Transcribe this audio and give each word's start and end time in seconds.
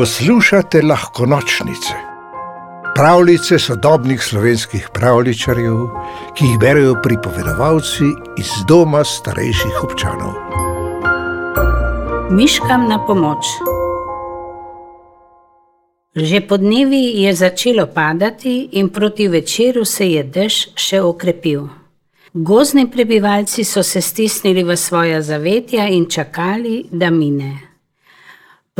Poslušate 0.00 0.82
lahko 0.82 1.26
nočnice, 1.26 1.94
pravljice 2.94 3.58
sodobnih 3.58 4.22
slovenskih 4.22 4.88
pravličarjev, 4.94 5.76
ki 6.36 6.44
jih 6.44 6.58
berijo 6.58 6.94
pripovedovalci 7.02 8.08
iz 8.38 8.54
doma 8.68 9.04
starejših 9.04 9.82
občanov. 9.84 10.32
Miškam 12.30 12.88
na 12.88 12.96
pomoč. 13.06 13.44
Že 16.16 16.46
po 16.48 16.56
dnevi 16.56 17.04
je 17.20 17.34
začelo 17.34 17.86
padati, 17.86 18.68
in 18.72 18.88
proti 18.88 19.28
večeru 19.28 19.84
se 19.84 20.10
je 20.10 20.22
dež 20.24 20.68
še 20.74 21.02
okrepil. 21.02 21.68
Gozni 22.32 22.90
prebivalci 22.90 23.64
so 23.64 23.82
se 23.82 24.00
stisnili 24.00 24.64
v 24.64 24.76
svoja 24.76 25.22
zavetja 25.22 25.88
in 25.88 26.08
čakali, 26.08 26.86
da 26.90 27.10
mine. 27.10 27.69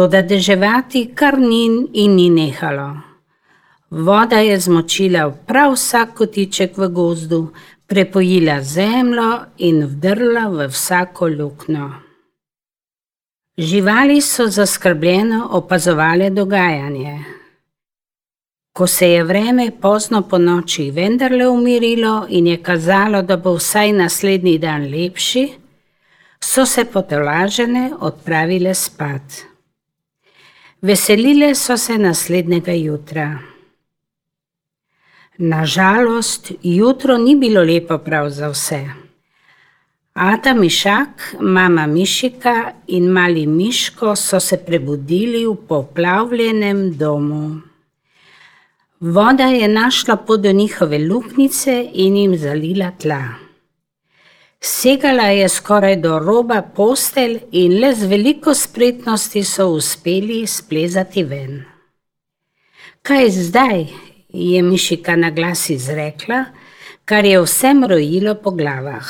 Toda 0.01 0.23
deževati 0.23 1.01
kar 1.15 1.37
ni 1.39 1.67
in 1.93 2.15
ni 2.17 2.31
nehalo. 2.33 2.89
Voda 3.91 4.39
je 4.41 4.55
zmočila 4.61 5.27
prav 5.47 5.75
vsak 5.75 6.15
kotiček 6.17 6.79
v 6.79 6.87
gozdu, 6.89 7.41
prepojila 7.87 8.63
zemljo 8.63 9.27
in 9.59 9.83
vdrla 9.85 10.47
v 10.49 10.69
vsako 10.73 11.29
luknjo. 11.29 11.91
Živali 13.59 14.21
so 14.21 14.47
zaskrbljeno 14.47 15.49
opazovali 15.51 16.31
dogajanje. 16.31 17.19
Ko 18.73 18.87
se 18.87 19.11
je 19.11 19.25
vreme 19.25 19.71
pozno 19.81 20.23
po 20.23 20.39
noči 20.39 20.91
vendarle 20.91 21.49
umirilo 21.49 22.27
in 22.29 22.47
je 22.47 22.63
kazalo, 22.63 23.23
da 23.23 23.37
bo 23.37 23.53
vsaj 23.53 23.93
naslednji 23.93 24.59
dan 24.59 24.89
lepši, 24.89 25.47
so 26.41 26.67
se 26.67 26.85
potolažene 26.85 27.91
odpravile 28.01 28.75
spat. 28.75 29.50
Veselile 30.83 31.55
so 31.55 31.77
se 31.77 31.99
naslednjega 31.99 32.73
jutra. 32.73 33.39
Nažalost, 35.39 36.53
jutro 36.63 37.19
ni 37.19 37.37
bilo 37.37 37.61
lepo 37.63 37.99
prav 37.99 38.31
za 38.31 38.49
vse. 38.49 38.81
Ata 40.15 40.55
Mišak, 40.55 41.35
mama 41.41 41.87
Mišika 41.87 42.73
in 42.87 43.11
mali 43.13 43.47
Miško 43.47 44.17
so 44.17 44.41
se 44.41 44.57
prebudili 44.57 45.45
v 45.47 45.55
poplavljenem 45.69 46.97
domu. 46.97 47.61
Voda 49.01 49.53
je 49.53 49.69
našla 49.69 50.17
pot 50.17 50.41
do 50.41 50.53
njihove 50.53 50.99
luknjice 50.99 51.91
in 51.93 52.17
jim 52.17 52.37
zalila 52.37 52.91
tla. 52.91 53.50
Segala 54.61 55.23
je 55.33 55.49
skoraj 55.49 55.97
do 55.97 56.19
roba 56.19 56.63
postelj 56.63 57.39
in 57.53 57.79
le 57.81 57.95
z 57.95 58.07
veliko 58.07 58.55
spretnosti 58.55 59.45
so 59.45 59.71
uspeli 59.73 60.47
splezati 60.47 61.25
ven. 61.25 61.63
Kaj 63.03 63.31
zdaj? 63.31 63.87
je 64.33 64.63
Mišika 64.63 65.17
na 65.17 65.31
glas 65.31 65.71
izrekla, 65.71 66.45
kar 67.05 67.25
je 67.25 67.41
vsem 67.43 67.85
rojilo 67.85 68.35
po 68.35 68.51
glavah. 68.51 69.09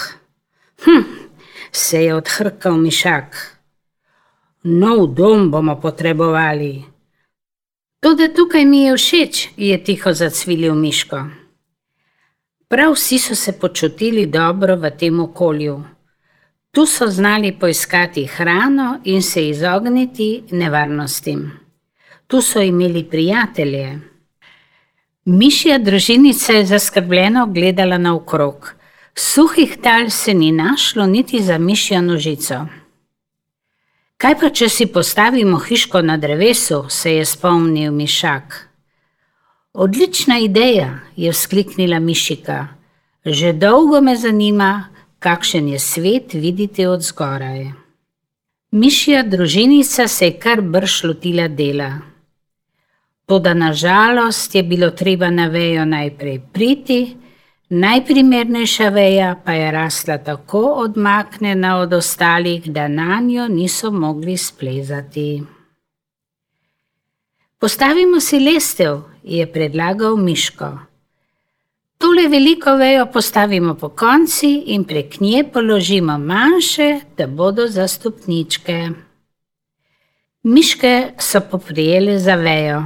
Hm, 0.85 1.03
se 1.73 2.05
je 2.05 2.15
odhrkal 2.15 2.77
Mišak. 2.77 3.37
Nov 4.63 5.07
dom 5.07 5.51
bomo 5.51 5.81
potrebovali. 5.81 6.85
Tudi 8.01 8.35
tukaj 8.35 8.65
mi 8.65 8.83
je 8.83 8.97
všeč, 8.97 9.49
je 9.57 9.85
tiho 9.85 10.13
zacvilil 10.13 10.75
Miško. 10.75 11.40
Prav 12.71 12.93
vsi 12.93 13.19
so 13.19 13.35
se 13.35 13.53
počutili 13.53 14.27
dobro 14.27 14.77
v 14.77 14.91
tem 14.91 15.21
okolju. 15.21 15.83
Tu 16.71 16.87
so 16.87 17.07
znali 17.07 17.53
poiskati 17.61 18.27
hrano 18.27 19.01
in 19.05 19.23
se 19.23 19.49
izogniti 19.49 20.43
nevarnostim. 20.51 21.51
Tu 22.27 22.41
so 22.43 22.61
imeli 22.61 23.05
prijatelje. 23.05 23.99
Mišja 25.25 25.79
družinica 25.79 26.53
je 26.53 26.67
zaskrbljeno 26.67 27.47
gledala 27.47 27.99
naokrog. 27.99 28.73
Suhih 29.15 29.77
tal 29.83 30.11
se 30.11 30.35
ni 30.35 30.53
našlo 30.53 31.07
niti 31.07 31.43
za 31.43 31.59
mišjo 31.59 32.01
nožico. 32.01 32.67
Kaj 34.17 34.39
pa, 34.41 34.51
če 34.51 34.69
si 34.69 34.87
postavimo 34.87 35.59
hiško 35.59 36.03
na 36.03 36.17
drevesu, 36.17 36.85
se 36.89 37.17
je 37.17 37.25
spomnil 37.25 37.93
Mišak. 37.93 38.70
Odlična 39.73 40.39
ideja, 40.39 40.99
je 41.17 41.33
vzkliknila 41.33 41.99
Mišika. 41.99 42.67
Že 43.25 43.53
dolgo 43.53 44.01
me 44.01 44.17
zanima, 44.17 44.89
kakšen 45.19 45.69
je 45.69 45.79
svet 45.79 46.33
videti 46.35 46.87
od 46.87 47.03
zgoraj. 47.03 47.71
Mišja 48.73 49.23
družinica 49.23 50.09
se 50.09 50.25
je 50.25 50.39
kar 50.39 50.61
brž 50.61 51.05
lotila 51.05 51.49
dela. 51.49 51.93
Toda 53.27 53.55
nažalost 53.55 54.55
je 54.55 54.63
bilo 54.63 54.91
treba 54.91 55.31
na 55.31 55.47
vejo 55.47 55.85
najprej 55.85 56.41
priti, 56.53 57.17
najprimernejša 57.69 58.89
veja 58.89 59.37
pa 59.45 59.53
je 59.53 59.71
rasla 59.71 60.19
tako 60.19 60.65
odmaknjena 60.83 61.77
od 61.79 61.93
ostalih, 61.93 62.73
da 62.73 62.89
na 62.89 63.21
njo 63.21 63.49
niso 63.49 63.91
mogli 63.91 64.37
splezati. 64.37 65.43
Postavimo 67.61 68.21
si 68.21 68.39
lestev, 68.41 69.03
je 69.23 69.45
predlagal 69.53 70.15
Miško. 70.17 70.69
Tole 72.01 72.23
veliko 72.33 72.73
vejo 72.81 73.05
postavimo 73.13 73.75
po 73.75 73.89
konci 73.89 74.49
in 74.73 74.87
prek 74.89 75.19
nje 75.21 75.43
položimo 75.53 76.17
manjše, 76.19 77.01
da 77.17 77.27
bodo 77.27 77.67
za 77.69 77.89
stopničke. 77.89 78.89
Miške 80.43 81.13
so 81.19 81.41
poprijele 81.51 82.19
za 82.19 82.35
vejo. 82.35 82.81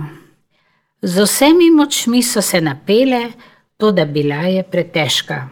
Z 1.02 1.22
vsemi 1.22 1.70
močmi 1.70 2.22
so 2.22 2.42
se 2.42 2.60
napele, 2.60 3.22
to 3.76 3.92
da 3.92 4.04
bila 4.04 4.42
je 4.50 4.62
pretežka. 4.62 5.48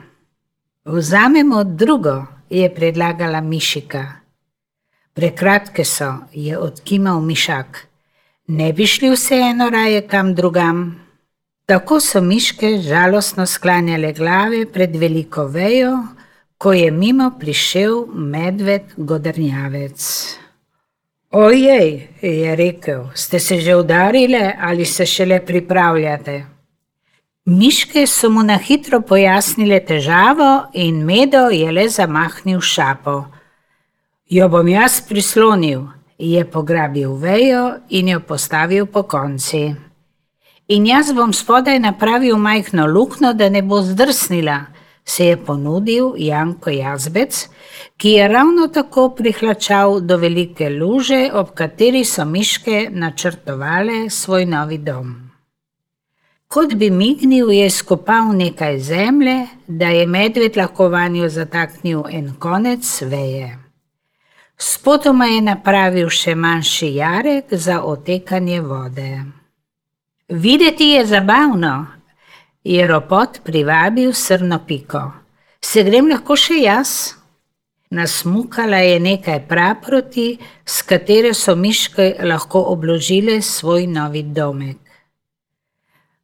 Vzamemo 0.84 1.64
drugo, 1.64 2.24
je 2.50 2.74
predlagala 2.74 3.40
Mišika. 3.40 4.04
Prekratke 5.14 5.84
so, 5.84 6.12
je 6.32 6.58
odkimal 6.58 7.20
Mišak 7.20 7.91
ne 8.46 8.72
bi 8.72 8.86
šli 8.86 9.10
vseeno 9.10 9.70
raje 9.70 10.06
kam 10.08 10.34
drugam. 10.34 11.02
Tako 11.66 12.00
so 12.00 12.20
miške 12.20 12.78
žalostno 12.78 13.46
sklanjale 13.46 14.12
glave 14.12 14.66
pred 14.72 14.96
veliko 14.96 15.46
vejo, 15.46 15.98
ko 16.58 16.72
je 16.72 16.90
mimo 16.90 17.30
prišel 17.40 18.06
medved 18.14 18.82
godrnjavec. 18.96 20.02
Ojej, 21.30 22.08
je 22.22 22.56
rekel, 22.56 23.04
ste 23.14 23.40
se 23.40 23.60
že 23.60 23.76
udarile 23.76 24.52
ali 24.60 24.84
se 24.84 25.06
šele 25.06 25.46
pripravljate? 25.46 26.44
Miške 27.44 28.06
so 28.06 28.30
mu 28.30 28.42
na 28.42 28.58
hitro 28.58 29.00
pojasnile 29.00 29.80
težavo 29.80 30.68
in 30.74 31.04
medo 31.04 31.48
je 31.50 31.72
le 31.72 31.88
zamahnil 31.88 32.60
šapo. 32.60 33.24
Jo 34.30 34.48
bom 34.48 34.68
jaz 34.68 35.00
prislonil, 35.08 35.88
je 36.18 36.44
pograbil 36.44 37.14
vejo 37.14 37.74
in 37.88 38.08
jo 38.08 38.20
postavil 38.20 38.86
po 38.86 39.02
konci. 39.02 39.74
In 40.68 40.86
jaz 40.86 41.12
bom 41.12 41.32
spodaj 41.32 41.78
napravil 41.78 42.36
majhno 42.36 42.86
luknjo, 42.86 43.32
da 43.32 43.48
ne 43.48 43.62
bo 43.62 43.82
zdrsnila, 43.82 44.60
se 45.04 45.26
je 45.26 45.36
ponudil 45.36 46.12
Janko 46.16 46.70
Jazbec, 46.70 47.48
ki 47.96 48.10
je 48.10 48.28
ravno 48.28 48.68
tako 48.68 49.08
prihlačal 49.10 50.00
do 50.00 50.16
velike 50.16 50.70
luže, 50.70 51.30
ob 51.32 51.50
kateri 51.54 52.04
so 52.04 52.24
miške 52.24 52.88
načrtovale 52.90 54.10
svoj 54.10 54.46
novi 54.46 54.78
dom. 54.78 55.32
Kot 56.48 56.74
bi 56.74 56.90
mignil, 56.90 57.50
je 57.50 57.70
skopal 57.70 58.34
nekaj 58.36 58.78
zemlje, 58.78 59.46
da 59.66 59.88
je 59.88 60.06
medved 60.06 60.56
lahko 60.56 60.88
vanjo 60.88 61.28
zataknil 61.28 62.02
en 62.10 62.34
konec 62.38 63.02
veje. 63.02 63.56
Spotoma 64.62 65.26
je 65.26 65.40
napravil 65.42 66.10
še 66.14 66.36
manjši 66.38 66.88
jarek 66.94 67.50
za 67.50 67.80
otekanje 67.82 68.60
vode. 68.62 69.08
Videti 70.28 70.92
je 70.92 71.06
zabavno, 71.06 71.72
je 72.64 72.86
ropot 72.86 73.40
privabil 73.42 74.12
srno 74.14 74.60
piko. 74.66 75.00
Se 75.58 75.82
grem 75.82 76.06
lahko 76.12 76.36
še 76.38 76.60
jaz? 76.62 76.92
Nasmukala 77.90 78.78
je 78.86 79.00
nekaj 79.02 79.40
praproti, 79.48 80.38
s 80.64 80.86
katere 80.86 81.34
so 81.34 81.56
miške 81.58 82.22
lahko 82.22 82.62
obložile 82.70 83.40
svoj 83.42 83.88
novi 83.90 84.22
domek. 84.22 84.78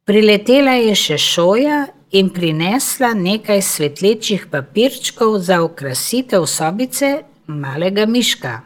Priletela 0.07 0.77
je 0.79 0.95
še 0.95 1.17
šoja 1.19 1.81
in 2.15 2.31
prinesla 2.31 3.11
nekaj 3.13 3.59
svetlečih 3.61 4.47
papirčkov 4.47 5.41
za 5.43 5.59
okrasitev 5.65 6.47
sobice 6.47 7.11
malega 7.49 8.05
miška. 8.05 8.61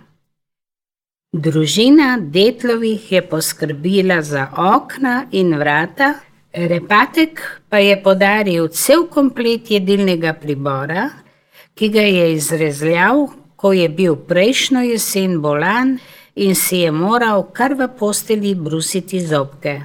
Družina 1.34 2.18
Detlovih 2.22 3.12
je 3.12 3.22
poskrbila 3.22 4.22
za 4.22 4.48
okna 4.58 5.26
in 5.32 5.56
vrata, 5.58 6.14
repatek 6.54 7.42
pa 7.70 7.80
je 7.82 7.96
podaril 8.04 8.68
cel 8.68 9.08
komplet 9.08 9.72
jedilnega 9.72 10.34
pribora, 10.34 11.10
ki 11.74 11.90
ga 11.90 12.02
je 12.02 12.34
izrezljal, 12.36 13.28
ko 13.56 13.74
je 13.74 13.88
bil 13.90 14.16
prejšnjo 14.16 14.84
jesen 14.92 15.40
bolan 15.42 15.98
in 16.36 16.56
si 16.56 16.84
je 16.84 16.92
moral 16.92 17.48
kar 17.54 17.74
v 17.74 17.88
posteli 17.98 18.54
brusiti 18.56 19.22
zobke. 19.26 19.82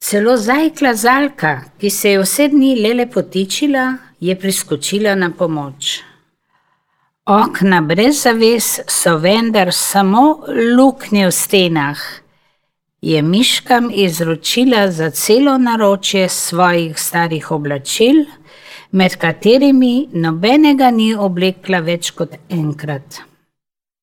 Celo 0.00 0.36
zajkla 0.36 0.94
Zalka, 0.94 1.60
ki 1.78 1.90
se 1.90 2.14
je 2.14 2.20
vse 2.22 2.48
dni 2.48 2.76
lele 2.80 3.06
potičila, 3.10 3.96
je 4.20 4.36
priskočila 4.38 5.14
na 5.14 5.30
pomoč. 5.30 6.09
Okna 7.30 7.80
brez 7.80 8.22
zaves 8.22 8.80
so 8.88 9.18
vendar 9.22 9.68
samo 9.72 10.22
luknje 10.76 11.26
v 11.26 11.32
stenah, 11.32 12.00
je 13.02 13.22
miškam 13.22 13.86
izročila 13.94 14.90
za 14.90 15.10
celo 15.10 15.58
naročje 15.58 16.28
svojih 16.28 16.98
starih 16.98 17.50
oblačil, 17.50 18.24
med 18.90 19.16
katerimi 19.16 20.08
nobenega 20.12 20.90
ni 20.90 21.14
oblekla 21.14 21.78
več 21.86 22.10
kot 22.10 22.34
enkrat. 22.48 23.22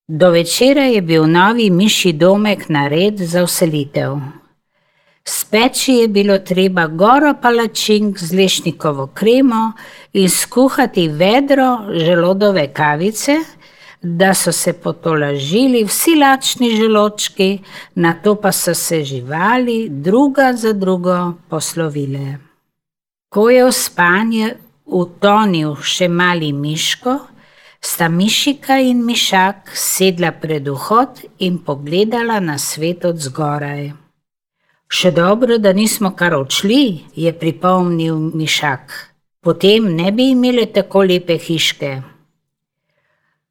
Do 0.08 0.32
večera 0.32 0.88
je 0.88 1.02
bil 1.02 1.28
novi 1.28 1.70
miši 1.70 2.14
domek 2.14 2.70
nared 2.70 3.20
za 3.20 3.44
uselitev. 3.44 4.22
Speči 5.28 5.94
je 5.94 6.08
bilo 6.08 6.38
treba 6.40 6.88
goro 6.88 7.34
palačink 7.42 8.20
z 8.20 8.32
lešnikovo 8.34 9.08
kremo 9.14 9.74
in 10.14 10.30
skuhati 10.30 11.08
vedro 11.08 11.80
želodove 11.92 12.68
kavice, 12.74 13.36
da 14.02 14.34
so 14.34 14.52
se 14.52 14.74
potolažili 14.74 15.84
vsi 15.84 16.16
lačni 16.16 16.70
želočki, 16.76 17.60
na 17.96 18.14
to 18.14 18.36
pa 18.36 18.52
so 18.52 18.74
se 18.74 19.04
živali 19.04 19.90
druga 19.90 20.54
za 20.54 20.74
drugo 20.74 21.34
poslovile. 21.50 22.38
Ko 23.30 23.50
je 23.50 23.66
v 23.66 23.72
spanje 23.72 24.56
utonil 24.86 25.76
še 25.76 26.08
mali 26.08 26.54
miško, 26.54 27.20
sta 27.82 28.08
mišika 28.08 28.80
in 28.80 29.04
mišak 29.04 29.76
sedla 29.76 30.32
pred 30.32 30.68
vhod 30.72 31.26
in 31.40 31.60
pogledala 31.60 32.40
na 32.40 32.58
svet 32.58 33.06
od 33.06 33.20
zgoraj. 33.20 34.07
Še 34.88 35.12
dobro, 35.12 35.58
da 35.58 35.74
nismo 35.74 36.14
kar 36.16 36.34
odšli, 36.36 36.84
je 37.16 37.34
pripomnil 37.34 38.18
mišak. 38.36 38.94
Potem 39.44 39.90
ne 39.96 40.12
bi 40.12 40.30
imeli 40.32 40.66
tako 40.74 41.04
lepe 41.04 41.38
hiške. 41.38 41.92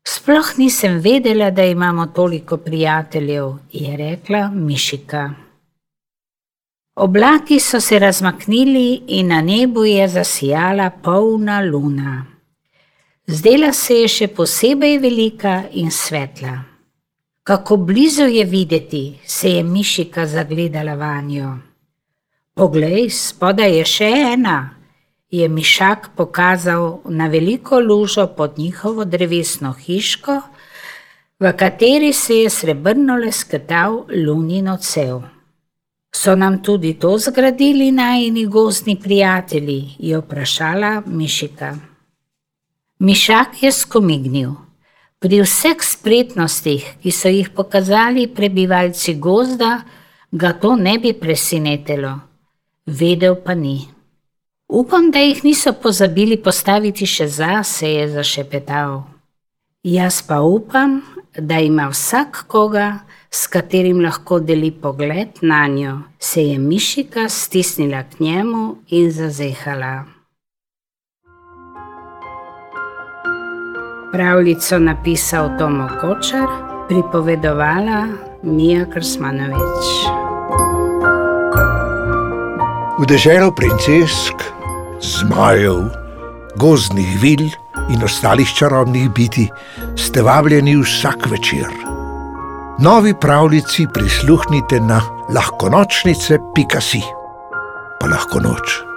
Sploh 0.06 0.52
nisem 0.58 1.00
vedela, 1.00 1.50
da 1.50 1.64
imamo 1.64 2.06
toliko 2.06 2.56
prijateljev, 2.56 3.52
je 3.72 3.96
rekla 3.96 4.50
Mišika. 4.50 5.30
Oblaki 6.96 7.60
so 7.60 7.80
se 7.80 7.98
razmaknili 7.98 9.02
in 9.08 9.28
na 9.28 9.40
nebu 9.40 9.84
je 9.84 10.08
zasijala 10.08 10.90
polna 10.90 11.60
luna. 11.60 12.26
Zdela 13.26 13.72
se 13.72 13.94
je 13.94 14.08
še 14.08 14.28
posebej 14.28 14.98
velika 14.98 15.62
in 15.72 15.90
svetla. 15.90 16.75
Kako 17.46 17.76
blizu 17.76 18.22
je 18.22 18.44
videti, 18.44 19.18
se 19.26 19.50
je 19.50 19.62
Mišika 19.62 20.26
zagledala 20.26 20.94
vanjo. 20.94 21.58
Poglej, 22.54 23.10
spodaj 23.10 23.76
je 23.76 23.84
še 23.84 24.08
ena, 24.32 24.56
je 25.30 25.46
Mišak 25.48 26.08
pokazal 26.16 26.98
na 27.04 27.28
veliko 27.30 27.78
lužo 27.78 28.26
pod 28.26 28.58
njihovo 28.58 29.04
drevesno 29.04 29.72
hiško, 29.78 30.40
v 31.38 31.52
kateri 31.52 32.10
se 32.12 32.40
je 32.40 32.50
srebrno 32.50 33.14
lesketal 33.14 34.02
lunin 34.26 34.68
odsev. 34.68 35.22
So 36.10 36.34
nam 36.34 36.62
tudi 36.62 36.96
to 36.98 37.14
zgradili 37.18 37.92
najni 37.92 38.46
gozdni 38.46 38.98
prijatelji, 39.00 39.94
je 39.98 40.18
vprašala 40.18 41.02
Mišika. 41.06 41.76
Mišak 42.98 43.62
je 43.62 43.72
skomignil. 43.72 44.65
Pri 45.16 45.40
vseh 45.40 45.80
spretnostih, 45.80 46.84
ki 47.00 47.10
so 47.10 47.30
jih 47.32 47.48
pokazali 47.48 48.26
prebivalci 48.28 49.14
gozda, 49.16 49.86
ga 50.32 50.52
to 50.52 50.76
ne 50.76 50.98
bi 51.00 51.14
presenetilo. 51.16 52.12
Vedel 52.86 53.38
pa 53.40 53.54
ni. 53.54 53.88
Upam, 54.68 55.10
da 55.10 55.22
jih 55.24 55.40
niso 55.44 55.72
pozabili 55.72 56.36
postaviti 56.36 57.06
še 57.06 57.28
zase, 57.32 57.88
je 57.88 58.08
zašepetal. 58.12 59.04
Jaz 59.86 60.20
pa 60.26 60.42
upam, 60.42 61.00
da 61.38 61.62
ima 61.64 61.86
vsak 61.88 62.44
koga, 62.50 62.98
s 63.30 63.46
katerim 63.46 64.02
lahko 64.04 64.40
deli 64.40 64.70
pogled 64.70 65.40
na 65.42 65.66
njo, 65.68 65.96
se 66.18 66.44
je 66.44 66.58
mišika 66.58 67.28
stisnila 67.28 68.02
k 68.02 68.20
njemu 68.20 68.76
in 68.88 69.10
zazehala. 69.10 70.15
Pravljico 74.12 74.78
napisal 74.78 75.58
Tomo 75.58 75.88
Kočar, 76.00 76.46
pripovedovala 76.88 78.06
Mija 78.42 78.84
Krsmanovič. 78.86 79.86
V 82.98 83.06
deželo 83.06 83.50
princesk 83.50 84.46
zmajev, 85.02 85.90
gozdnih 86.56 87.18
vil 87.22 87.50
in 87.90 88.04
ostalih 88.04 88.48
čarobnih 88.58 89.10
biti, 89.10 89.48
ste 89.96 90.22
vabljeni 90.22 90.76
vsak 90.76 91.26
večer. 91.30 91.66
Novi 92.78 93.14
pravljici 93.20 93.86
prisluhnite 93.94 94.80
na 94.80 95.00
lahkonočnice.si, 95.34 97.02
pa 98.00 98.06
lahko 98.06 98.40
noč. 98.40 98.95